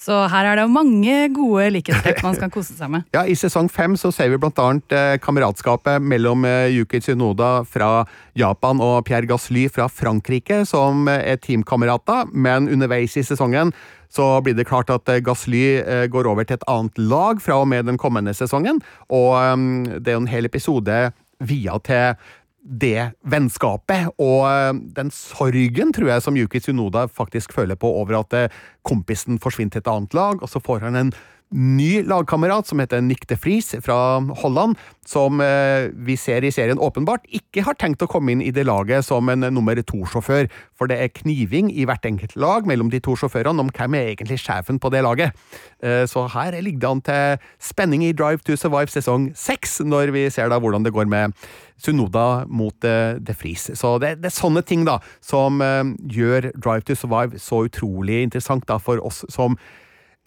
[0.00, 3.04] Så her er det mange gode likhetstrekk man skal kose seg med.
[3.16, 8.06] Ja, I sesong fem så ser vi annet eh, kameratskapet mellom eh, Yuki Tsunoda fra
[8.38, 13.74] Japan og Pierre Gasly fra Frankrike, som eh, er teamkamerater, men underveis i sesongen
[14.10, 17.86] så blir det klart at Gasly går over til et annet lag fra og med
[17.86, 18.80] den kommende sesongen,
[19.12, 21.10] og eh, det er jo en hel episode
[21.40, 22.16] via til
[22.60, 28.20] det vennskapet og eh, den sorgen, tror jeg, som Yuki Tsunoda faktisk føler på over
[28.20, 31.12] at eh, kompisen forsvinner til et annet lag, og så får han en
[31.50, 36.78] ny lagkamerat som heter Nick de Vries fra Holland, som eh, vi ser i serien
[36.78, 40.46] åpenbart ikke har tenkt å komme inn i det laget som en nummer to-sjåfør,
[40.78, 44.12] for det er kniving i hvert enkelt lag mellom de to sjåførene om hvem er
[44.12, 45.34] egentlig sjefen på det laget.
[45.82, 50.14] Eh, så her ligger det an til spenning i Drive to Survive sesong seks, når
[50.14, 51.34] vi ser da hvordan det går med
[51.80, 53.72] Sunoda mot eh, De Vries.
[53.74, 58.68] Så det, det, er sånne ting da som gjør Drive to Survive så utrolig interessant
[58.70, 59.58] da for oss som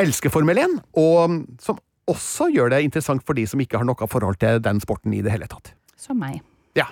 [0.01, 1.79] elsker Formel 1, og som
[2.09, 5.21] også gjør det interessant for de som ikke har noe forhold til den sporten i
[5.23, 5.73] det hele tatt.
[5.99, 6.41] Som meg.
[6.77, 6.89] Ja.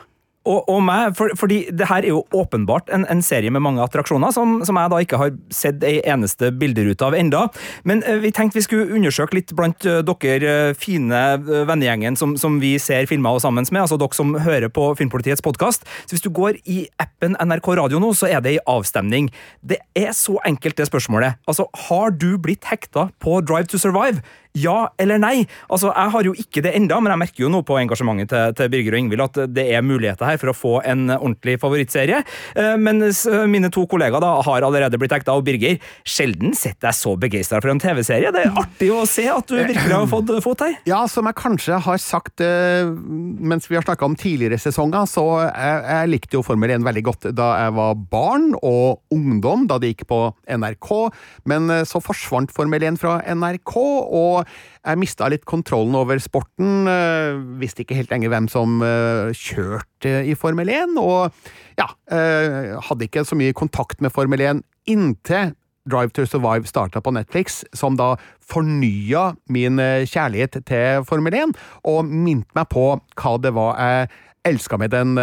[0.50, 3.84] Og, og meg, for, fordi det her er jo åpenbart en, en serie med mange
[3.84, 7.44] attraksjoner, som, som, jeg da ikke har sett ei eneste bilderute av enda.
[7.86, 12.18] Men eh, vi tenkte vi skulle undersøke litt blant eh, dere uh, fine uh, vennegjengen
[12.18, 15.86] som, som, vi ser filmer sammen med, altså dere som hører på Filmpolitiets podkast.
[16.06, 19.30] Så hvis du går i appen NRK Radio nå, så er det ei avstemning.
[19.62, 21.38] Det er så enkelt, det spørsmålet.
[21.46, 24.26] Altså, har du blitt hekta på Drive to Survive?
[24.58, 25.46] Ja eller nei?
[25.72, 28.56] Altså, Jeg har jo ikke det enda, men jeg merker jo nå på engasjementet til,
[28.58, 32.22] til Birger og Ingvild at det er muligheter her for å få en ordentlig favorittserie.
[32.60, 36.80] Eh, mens eh, mine to kollegaer da har allerede blitt ekta, og Birger, sjelden sett
[36.84, 38.34] deg så begeistra for en TV-serie.
[38.36, 40.76] Det er artig å se at du virkelig har fått fot her.
[40.90, 45.26] Ja, som jeg kanskje har sagt uh, mens vi har snakka om tidligere sesonger, så
[45.46, 49.80] jeg, jeg likte jo Formel 1 veldig godt da jeg var barn og ungdom, da
[49.82, 50.92] det gikk på NRK,
[51.48, 53.76] men så forsvant Formel 1 fra NRK.
[53.78, 56.88] og jeg mista litt kontrollen over sporten.
[56.90, 61.32] Eh, visste ikke helt lenger hvem som eh, kjørte i Formel 1, og
[61.80, 65.54] ja, eh, hadde ikke så mye kontakt med Formel 1 inntil
[65.90, 68.14] Drive to Survive starta på Netflix, som da
[68.46, 71.56] fornya min kjærlighet til Formel 1,
[71.90, 72.84] og minte meg på
[73.18, 74.12] hva det var jeg
[74.52, 75.18] elska med den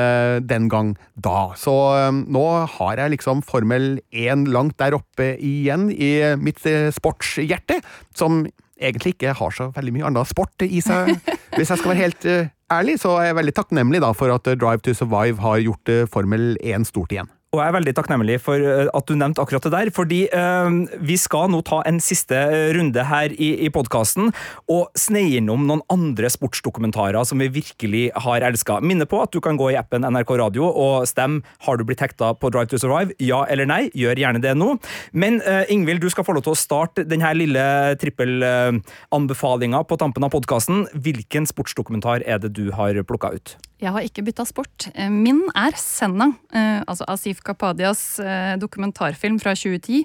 [0.46, 1.52] den gang da.
[1.58, 1.74] Så
[2.10, 6.62] nå har jeg liksom Formel 1 langt der oppe igjen i mitt
[6.94, 7.78] sportshjerte,
[8.18, 8.42] som
[8.80, 11.14] egentlig ikke har så veldig mye annen sport i seg.
[11.56, 14.84] Hvis jeg skal være helt uh, ærlig, så er jeg veldig takknemlig for at Drive
[14.86, 17.30] to Survive har gjort uh, Formel 1 stort igjen.
[17.48, 20.74] Og jeg er veldig takknemlig for eh, at du nevnte akkurat det der, fordi øh,
[21.00, 22.36] vi skal nå ta en siste
[22.76, 24.34] runde her i, i podkasten
[24.68, 28.82] og sneie innom noen andre sportsdokumentarer som vi virkelig har elska.
[28.84, 32.04] Minne på at du kan gå i appen NRK Radio og stemme har du blitt
[32.04, 33.80] hekta på Drive to Survive, ja eller nei.
[33.96, 34.74] Gjør gjerne det nå.
[35.16, 37.64] Men øh, Ingvild, du skal få lov til å starte denne lille
[38.04, 40.84] trippelanbefalinga på tampen av podkasten.
[40.92, 43.56] Hvilken sportsdokumentar er det du har plukka ut?
[43.78, 44.88] Jeg har ikke bytta sport.
[44.94, 50.02] Eh, min er Senna, eh, altså Asif Kapadias eh, dokumentarfilm fra 2010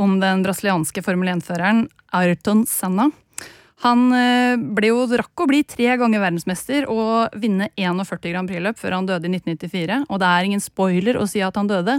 [0.00, 1.84] om den brasilianske Formel 1-føreren
[2.16, 3.10] Ayrton Senna.
[3.80, 4.10] Han
[4.76, 9.08] ble jo rakk å bli tre ganger verdensmester og vinne 41 Grand Prix-løp før han
[9.08, 10.02] døde i 1994.
[10.04, 11.94] Og det er ingen spoiler å si at han døde.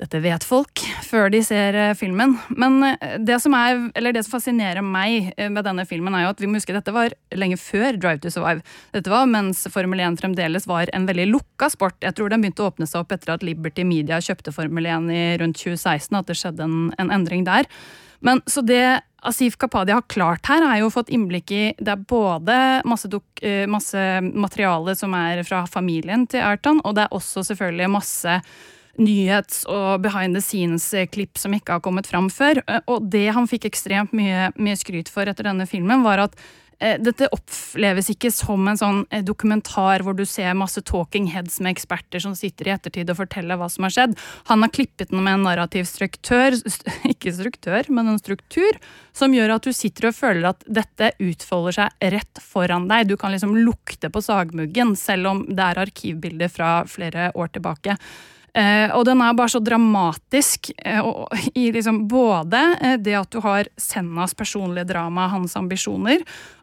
[0.00, 2.34] Dette vet folk før de ser eh, filmen.
[2.56, 6.32] Men eh, det som, er, det som, fascinerer meg eh, med denne filmen, er jo
[6.32, 8.64] at vi må huske dette var lenge før Drive to Survive.
[8.96, 11.98] Dette var mens Formel 1 fremdeles var en veldig lukka sport.
[12.02, 15.12] Jeg tror den begynte å åpne seg opp etter at Liberty Media kjøpte Formel 1
[15.12, 17.68] i rundt 2016, at det skjedde en, en endring der.
[18.22, 22.04] Men så det Asif Kapadia har klart her, er jo fått innblikk i Det er
[22.10, 22.56] både
[22.88, 23.10] masse,
[23.70, 28.38] masse materiale som er fra familien til Ayrton, og det er også selvfølgelig masse
[29.00, 32.62] nyhets- og behind the scenes-klipp som ikke har kommet fram før.
[32.66, 36.36] Eh, og det han fikk ekstremt mye, mye skryt for etter denne filmen, var at
[36.78, 41.58] eh, dette oppleves ikke som en sånn eh, dokumentar hvor du ser masse talking heads
[41.64, 44.18] med eksperter som sitter i ettertid og forteller hva som har skjedd.
[44.50, 46.58] Han har klippet den med en narrativ struktør,
[47.12, 48.76] ikke struktør, men en struktur,
[49.16, 53.08] som gjør at du sitter og føler at dette utfolder seg rett foran deg.
[53.08, 57.96] Du kan liksom lukte på sagmuggen, selv om det er arkivbilder fra flere år tilbake.
[58.52, 61.06] Eh, og den er bare så dramatisk eh,
[61.56, 66.20] i liksom både eh, det at du har Sennas personlige drama, hans ambisjoner,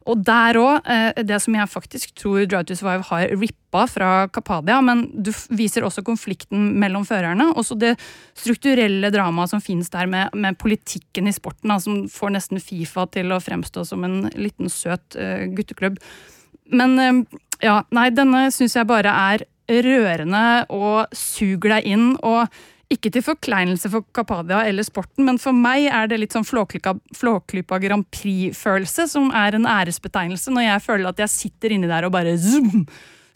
[0.09, 0.87] og der òg,
[1.21, 5.85] det som jeg faktisk tror Drive to Survive har rippa fra Kapadia, men du viser
[5.85, 7.51] også konflikten mellom førerne.
[7.53, 7.91] Også det
[8.33, 13.29] strukturelle dramaet som finnes der med, med politikken i sporten, som får nesten Fifa til
[13.35, 15.13] å fremstå som en liten søt
[15.53, 16.01] gutteklubb.
[16.73, 17.27] Men
[17.61, 22.09] ja, nei, denne syns jeg bare er rørende og suger deg inn.
[22.25, 22.47] og
[22.89, 27.79] Ikke til forkleinelse for Kapadia eller sporten, men for meg er det litt sånn Flåklypa,
[27.83, 32.15] Grand Prix-følelse, som er en æresbetegnelse, når jeg føler at jeg sitter inni der og
[32.17, 32.87] bare zoom,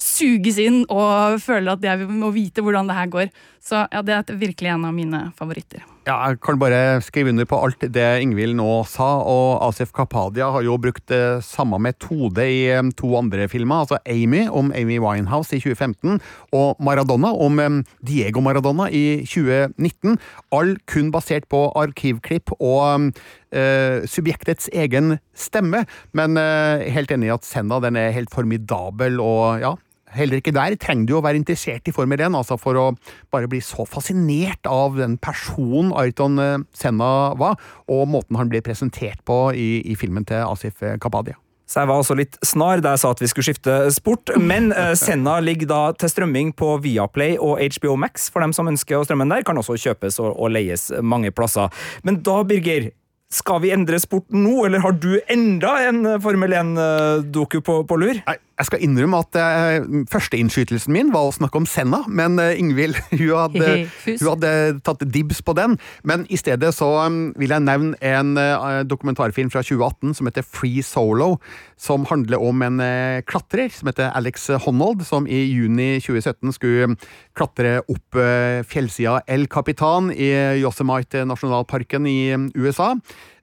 [0.02, 3.34] suges inn og føler at jeg må vite hvordan det her går.
[3.64, 5.93] Så ja, det er virkelig en av mine favoritter.
[6.04, 10.50] Ja, jeg kan bare skrive under på alt det Ingvild nå sa, og Asif Kapadia
[10.52, 11.14] har jo brukt
[11.48, 12.66] samme metode i
[13.00, 16.20] to andre filmer, altså Amy om Amy Winehouse i 2015,
[16.60, 17.62] og Maradona om
[18.04, 20.20] Diego Maradona i 2019.
[20.52, 23.14] All kun basert på arkivklipp og
[23.56, 29.24] eh, subjektets egen stemme, men eh, helt enig i at Senna den er helt formidabel,
[29.24, 29.78] og ja,
[30.14, 32.88] Heller ikke der trenger du å være interessert i Formel 1, altså for å
[33.34, 37.60] bare bli så fascinert av den personen Ayrton eh, Senna var,
[37.92, 41.40] og måten han ble presentert på i, i filmen til Asif Kapadia.
[41.74, 44.72] Så jeg var også litt snar da jeg sa at vi skulle skifte sport, men
[44.76, 49.00] eh, Senna ligger da til strømming på Viaplay og HBO Max for dem som ønsker
[49.00, 49.48] å strømme den der.
[49.48, 51.72] Kan også kjøpes og, og leies mange plasser.
[52.06, 52.92] Men da, Birger,
[53.34, 58.20] skal vi endre sporten nå, eller har du enda en Formel 1-doku på, på lur?
[58.20, 62.54] Jeg jeg skal innrømme at eh, førsteinnskytelsen min var å snakke om Senna, men eh,
[62.62, 63.70] Ingvild hun hadde,
[64.06, 64.52] hun hadde
[64.86, 65.80] tatt dibs på den.
[66.06, 70.46] Men i stedet så um, vil jeg nevne en uh, dokumentarfilm fra 2018 som heter
[70.46, 71.40] Free Solo,
[71.82, 76.94] som handler om en uh, klatrer som heter Alex Honnold, som i juni 2017 skulle
[76.94, 76.98] um,
[77.38, 80.30] klatre opp uh, fjellsida El Capitan i
[80.62, 82.94] Yosemite nasjonalparken i um, USA.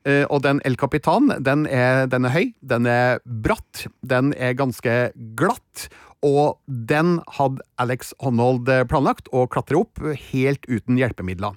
[0.08, 4.56] Eh, og den El Capitan, den er, den er høy, den er bratt, den er
[4.56, 5.88] ganske glatt.
[6.24, 10.00] Og den hadde Alex Honnold eh, planlagt å klatre opp
[10.32, 11.56] helt uten hjelpemidler.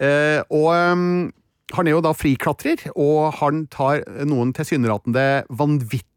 [0.00, 1.08] Eh, og um,
[1.76, 6.07] han er jo da friklatrer, og han tar noen tilsynelatende vanvittige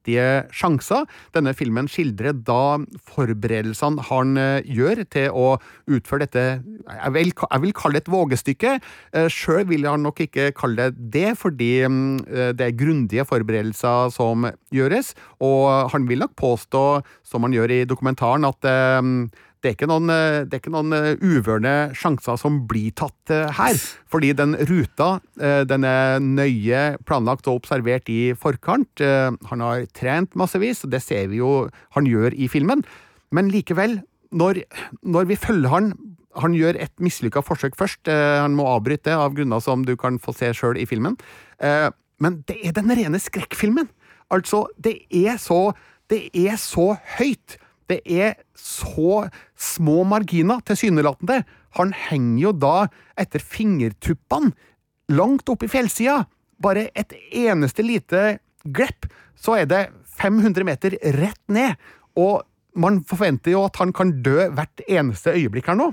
[0.51, 1.05] sjanser.
[1.35, 2.79] Denne filmen skildrer da
[3.13, 5.47] forberedelsene han eh, gjør til å
[5.91, 8.73] utføre dette Jeg vil, jeg vil kalle det et vågestykke.
[9.13, 14.11] Eh, Sjøl vil han nok ikke kalle det det, fordi eh, det er grundige forberedelser
[14.15, 15.13] som gjøres.
[15.43, 16.83] Og han vil nok påstå,
[17.27, 18.67] som han gjør i dokumentaren, at
[19.61, 23.33] det er ikke noen, eh, det er ikke noen eh, uvørne sjanser som blir tatt
[23.33, 23.77] eh, her.
[24.09, 29.01] Fordi den ruta den er nøye planlagt og observert i forkant.
[29.01, 32.83] Han har trent massevis, og det ser vi jo han gjør i filmen.
[33.33, 33.99] Men likevel,
[34.35, 34.63] når,
[35.01, 35.93] når vi følger han
[36.39, 38.07] han gjør et mislykka forsøk først.
[38.07, 41.17] Han må avbryte av grunner som du kan få se sjøl i filmen.
[41.59, 43.89] Men det er den rene skrekkfilmen.
[44.31, 45.73] Altså, det er så
[46.07, 47.57] Det er så høyt.
[47.91, 49.25] Det er så
[49.59, 51.41] små marginer, tilsynelatende.
[51.79, 52.75] Han henger jo da
[53.19, 54.53] etter fingertuppene
[55.11, 56.23] langt opp i fjellsida.
[56.61, 59.81] Bare et eneste lite glepp, så er det
[60.21, 61.75] 500 meter rett ned.
[62.19, 62.43] Og
[62.79, 65.91] man forventer jo at han kan dø hvert eneste øyeblikk her nå.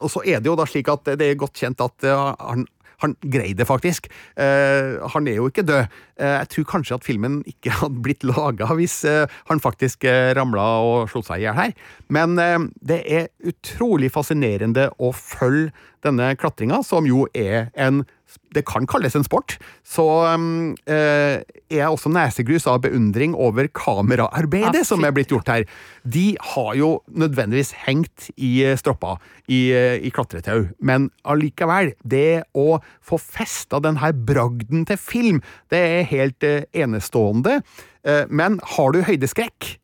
[0.00, 2.64] Og så er det jo da slik at det er godt kjent at eh, han,
[3.02, 4.08] han greide det faktisk.
[4.36, 5.98] Eh, han er jo ikke død.
[6.20, 10.66] Eh, jeg tror kanskje at filmen ikke hadde blitt laga hvis eh, han faktisk ramla
[10.84, 11.74] og slo seg i hjel her.
[12.12, 12.36] Men
[12.80, 15.70] det er utrolig fascinerende å følge
[16.04, 18.04] denne klatringa, som jo er en
[18.54, 21.40] det kan kalles en sport, så um, eh,
[21.70, 25.66] er jeg også nesegrus av beundring over kameraarbeidet som er blitt gjort her.
[26.04, 32.44] De har jo nødvendigvis hengt i stroppa stropper i, eh, i klatretau, men allikevel, det
[32.54, 37.62] å få festa denne bragden til film, det er helt eh, enestående.
[38.04, 39.78] Eh, men har du høydeskrekk,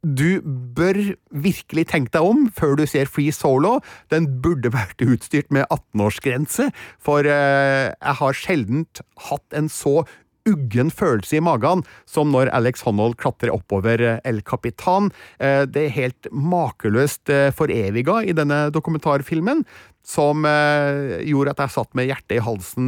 [0.00, 0.40] du
[0.76, 0.96] bør
[1.28, 3.78] virkelig tenke deg om før du ser Free Solo.
[4.12, 6.70] Den burde vært utstyrt med 18-årsgrense,
[7.02, 8.86] for eh, jeg har sjelden
[9.28, 10.00] hatt en så
[10.48, 15.10] uggen følelse i magen som når Alex Honnold klatrer oppover eh, El Capitan.
[15.36, 19.66] Eh, det er helt makeløst foreviga i denne dokumentarfilmen,
[20.00, 22.86] som gjorde at jeg satt med hjertet i halsen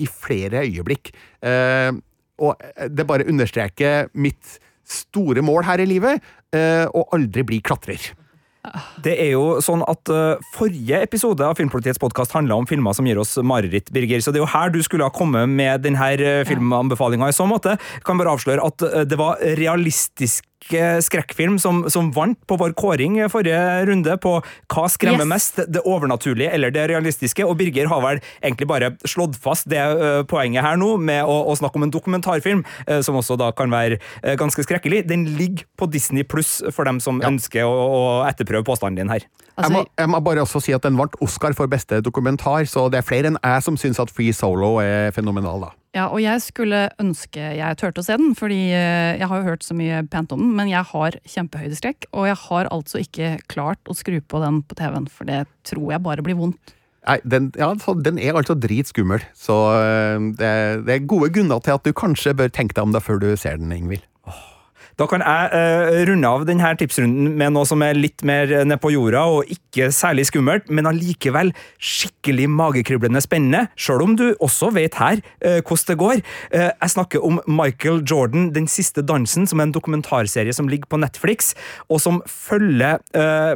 [0.00, 1.12] i flere øyeblikk.
[2.42, 2.64] Og
[2.96, 4.56] det bare understreker mitt
[4.88, 6.22] store mål her i livet,
[6.56, 8.00] og aldri bli klatrer.
[9.04, 13.06] Det er jo sånn at uh, Forrige episode av Filmpolitiets podkast handla om filmer som
[13.08, 14.22] gir oss mareritt, Birger.
[14.22, 17.46] Så det er jo her du skulle ha kommet med denne uh, filmanbefalinga i så
[17.48, 17.76] måte.
[17.98, 22.56] Jeg kan bare avsløre at uh, det var realistisk eh, skrekkfilm som, som vant på
[22.58, 24.32] vår kåring forrige runde på
[24.72, 25.28] hva skremmer Yes.
[25.28, 27.44] mest, det overnaturlige eller det realistiske.
[27.44, 31.36] Og Birger har vel egentlig bare slått fast det uh, poenget her nå med å,
[31.50, 35.04] å snakke om en dokumentarfilm, uh, som også da kan være uh, ganske skrekkelig.
[35.08, 39.26] Den ligger på Disney pluss for dem som ønsker å, å etterprøve påstanden din her.
[39.26, 42.66] jeg, må, Altså, jeg må bare også si at den vant Oscar for beste dokumentar,
[42.70, 45.74] så det er flere enn jeg som syns at Free Solo er fenomenal, da.
[45.96, 49.48] Ja, og jeg skulle ønske jeg turte å se den, fordi eh, jeg har jo
[49.48, 53.36] hørt så mye pent om den, men jeg har kjempehøydeskrekk, og jeg har altså ikke
[53.52, 56.74] klart å skru på den på TV-en, for det tror jeg bare blir vondt.
[57.06, 57.70] Nei, den, ja,
[58.02, 59.22] den er altså dritskummel.
[59.38, 60.52] Så eh, det,
[60.88, 63.30] det er gode grunner til at du kanskje bør tenke deg om det før du
[63.38, 64.04] ser den, Ingvild.
[64.96, 68.80] Da kan jeg eh, runde av denne tipsrunden med noe som er litt mer ned
[68.80, 74.70] på jorda og ikke særlig skummelt, men allikevel skikkelig magekriblende spennende, sjøl om du også
[74.72, 76.22] vet her eh, hvordan det går.
[76.48, 80.88] Eh, jeg snakker om Michael Jordan, Den siste dansen, som er en dokumentarserie som ligger
[80.88, 81.52] på Netflix,
[81.92, 83.02] og som følger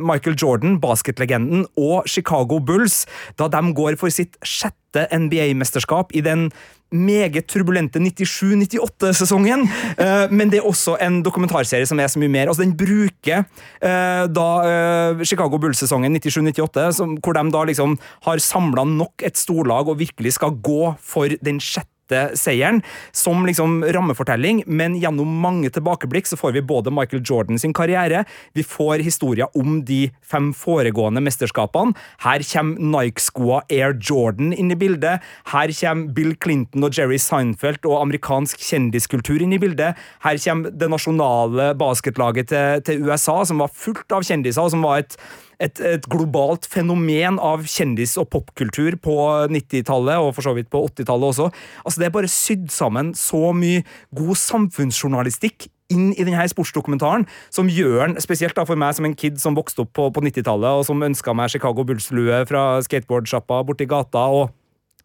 [0.02, 3.06] Michael Jordan, basketlegenden, og Chicago Bulls
[3.40, 6.48] da de går for sitt sjette NBA-mesterskap i den
[6.90, 9.66] meget turbulente 97-98-sesongen.
[9.98, 12.50] Uh, men det er også en dokumentarserie som er så mye mer.
[12.50, 18.84] Altså, den bruker uh, da uh, Chicago Bull-sesongen 97-98, hvor de da liksom har samla
[18.88, 21.99] nok et storlag og virkelig skal gå for den sjette
[22.38, 22.80] seieren
[23.16, 28.24] som liksom rammefortelling, men gjennom mange tilbakeblikk så får vi både Michael Jordan sin karriere,
[28.56, 31.96] vi får historier om de fem foregående mesterskapene.
[32.24, 35.24] Her kommer Nike-skoa Air Jordan inn i bildet.
[35.52, 39.98] Her kommer Bill Clinton og Jerry Seinfeld og amerikansk kjendiskultur inn i bildet.
[40.24, 44.84] Her kommer det nasjonale basketlaget til, til USA, som var fullt av kjendiser, og som
[44.84, 45.16] var et
[45.60, 49.16] et, et, globalt fenomen av kjendis- og popkultur på
[49.52, 51.50] 90-tallet, og for så vidt på 80-tallet også.
[51.84, 53.84] Altså, det er bare sydd sammen så mye
[54.16, 59.16] god samfunnsjournalistikk inn i denne sportsdokumentaren, som gjør den, spesielt da for meg som en
[59.18, 63.62] kid som vokste opp på, på 90-tallet, og som ønska meg Chicago Bulls-lue fra skateboardsjappa
[63.66, 64.24] borti gata.
[64.30, 64.54] og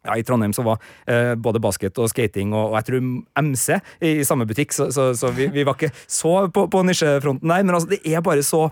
[0.06, 0.78] ja, I Trondheim så var
[1.10, 3.06] eh, både basket og skating og, og jeg tror
[3.42, 6.84] MC i, i samme butikk, så, så, så vi, vi, var ikke så på, på
[6.86, 7.66] nisjefronten der.
[7.66, 8.68] Men altså, det er bare så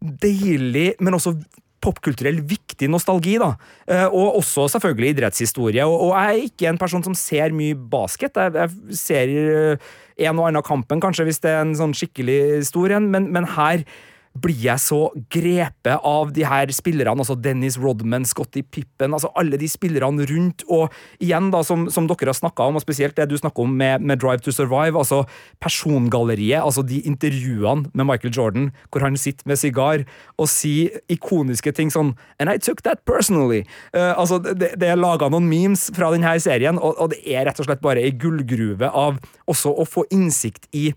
[0.00, 1.36] deilig, men også
[1.86, 3.52] popkulturell viktig nostalgi, da.
[3.86, 5.84] Eh, og også selvfølgelig idrettshistorie.
[5.86, 8.36] Og, jeg er ikke en person som ser mye basket.
[8.36, 9.94] Jeg ser eh,
[10.26, 13.48] en og annen kampen, kanskje, hvis det er en sånn skikkelig stor en, men, men
[13.56, 13.84] her
[14.42, 15.00] blir jeg så
[15.32, 20.64] grepet av de her spillerne, altså Dennis Rodman, Scotty Pippen, altså alle de spillerne rundt,
[20.72, 23.74] og igjen, da, som, som dere har snakka om, og spesielt det du snakker om
[23.76, 25.22] med, med, Drive to Survive, altså
[25.62, 30.06] persongalleriet, altså de intervjuene med Michael Jordan, hvor han sitter med sigar
[30.36, 33.64] og sier ikoniske ting sånn And I took that personally.
[33.94, 37.48] Uh, altså, det, det er laga noen memes fra denne serien, og, og det er
[37.48, 39.20] rett og slett bare ei gullgruve av
[39.50, 40.90] også å få innsikt i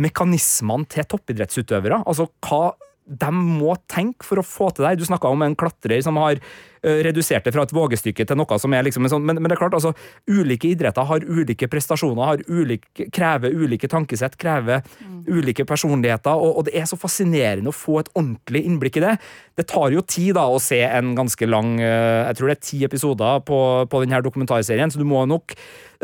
[0.00, 2.02] mekanismene til toppidrettsutøvere.
[2.04, 2.74] Altså hva
[3.06, 4.96] de må tenke for å få til det.
[4.98, 6.40] Du snakka om en klatrer som har
[6.82, 9.56] redusert det fra et vågestykke til noe som er liksom en sånn men, men, det
[9.56, 9.92] er klart, altså,
[10.28, 15.24] ulike idretter har ulike prestasjoner, har ulike, krever ulike tankesett, krever mm.
[15.28, 19.16] ulike personligheter, og, og, det er så fascinerende å få et ordentlig innblikk i det.
[19.56, 22.64] Det tar jo tid da å se en ganske lang uh, Jeg tror det er
[22.66, 23.58] ti episoder på,
[23.90, 25.54] på denne dokumentarserien, så du må nok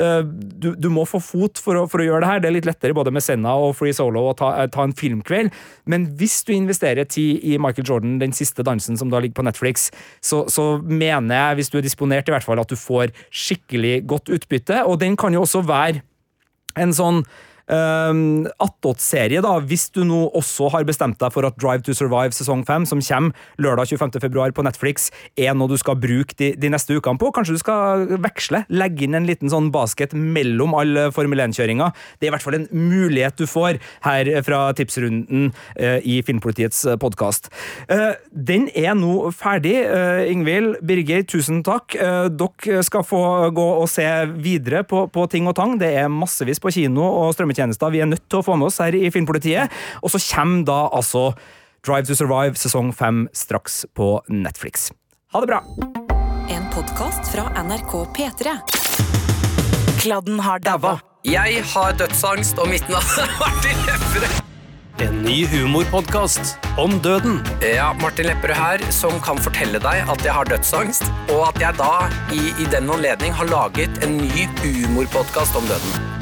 [0.00, 2.42] uh, du, du, må få fot for å, for å, gjøre det her.
[2.42, 5.52] Det er litt lettere både med Senna og Free Solo å ta, ta en filmkveld,
[5.90, 9.46] men hvis du investerer tid i Michael Jordan, den siste dansen som da ligger på
[9.46, 9.90] Netflix,
[10.24, 14.02] så, så, mener jeg, hvis du er disponert, i hvert fall at du får skikkelig
[14.10, 14.82] godt utbytte.
[14.88, 16.02] Og den kan jo også være
[16.80, 17.22] en sånn
[17.70, 22.34] Um, attåtserie, da, hvis du nå også har bestemt deg for at Drive to Survive
[22.34, 24.18] sesong 5, som kommer lørdag 25.
[24.24, 27.30] februar på Netflix, er noe du skal bruke de, de neste ukene på.
[27.34, 31.92] Kanskje du skal veksle, legge inn en liten sånn basket mellom alle Formel 1-kjøringa.
[32.18, 36.84] Det er i hvert fall en mulighet du får her fra tipsrunden uh, i Filmpolitiets
[37.02, 37.50] podkast.
[37.86, 39.76] Uh, den er nå ferdig.
[39.86, 41.94] Uh, Ingvild, Birger, tusen takk.
[41.94, 43.22] dere skal få
[43.54, 44.06] gå og se
[44.42, 45.76] videre på, på ting og tang.
[45.80, 48.70] Det er massevis på kino og strømme strømmetjenester vi er nødt til å få med
[48.70, 49.70] oss her i Filmpolitiet.
[50.02, 51.32] Og så kommer da altså
[51.84, 54.92] Drive to Survive sesong fem straks på Netflix.
[55.32, 55.62] Ha det bra!
[56.52, 58.54] En podkast fra NRK P3.
[60.02, 61.00] Kladden har daua.
[61.24, 64.40] Jeg har dødsangst, og mitt navn er Martin Lepperød.
[65.02, 67.40] En ny humorpodkast om døden.
[67.62, 71.78] Ja, Martin Lepperød her, som kan fortelle deg at jeg har dødsangst, og at jeg
[71.78, 76.21] da i, i den anledning har laget en ny humorpodkast om døden.